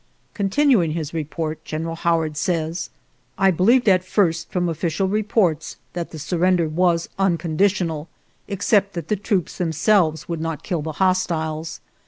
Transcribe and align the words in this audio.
•."Continuing 0.33 0.93
his 0.93 1.13
report, 1.13 1.63
General 1.63 1.95
Howard 1.95 2.35
says:"... 2.35 2.89
I 3.47 3.51
believed 3.51 3.87
at 3.87 4.03
first 4.03 4.49
from 4.49 4.67
official 4.67 5.07
reports 5.07 5.77
that 5.93 6.09
the 6.09 6.17
surrender 6.17 6.67
was 6.67 7.07
uncondi 7.19 7.67
tional, 7.69 8.07
except 8.47 8.93
that 8.93 9.09
the 9.09 9.15
troops 9.15 9.59
themselves 9.59 10.27
would 10.27 10.41
not 10.41 10.63
kill 10.63 10.81
the 10.81 10.93
hostiles. 10.93 11.81